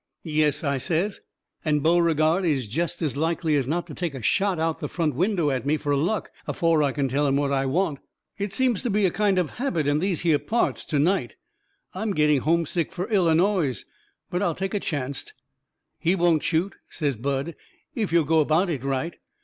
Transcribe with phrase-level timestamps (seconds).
[0.23, 1.21] "Yes," I says,
[1.63, 4.81] "and Beauregard is jest as likely as not going to take a shot out of
[4.81, 7.99] the front window at me, fur luck, afore I can tell him what I want.
[8.39, 11.35] It seems to be a kind of habit in these here parts to night
[11.93, 13.85] I'm getting homesick fur Illinoise.
[14.31, 15.33] But I'll take a chancet."
[15.99, 17.53] "He won't shoot," says Bud,
[17.93, 19.17] "if yo' go about it right.